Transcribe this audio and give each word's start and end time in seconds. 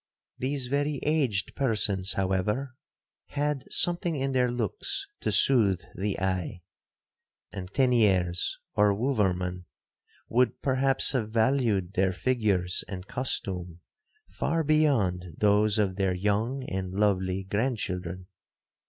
'These 0.39 0.65
very 0.65 0.99
aged 1.03 1.53
persons, 1.55 2.13
however, 2.13 2.73
had 3.27 3.63
something 3.71 4.15
in 4.15 4.31
their 4.31 4.49
looks 4.49 5.05
to 5.19 5.31
soothe 5.31 5.83
the 5.93 6.19
eye, 6.19 6.63
and 7.51 7.71
Teniers 7.71 8.57
or 8.73 8.95
Wouverman 8.95 9.65
would 10.27 10.59
perhaps 10.63 11.11
have 11.11 11.29
valued 11.29 11.93
their 11.93 12.13
figures 12.13 12.83
and 12.87 13.05
costume 13.05 13.79
far 14.27 14.63
beyond 14.63 15.35
those 15.37 15.77
of 15.77 15.97
their 15.97 16.15
young 16.15 16.63
and 16.63 16.95
lovely 16.95 17.43
grandchildren. 17.43 18.25